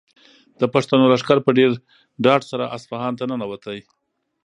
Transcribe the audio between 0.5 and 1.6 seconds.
د پښتنو لښکر په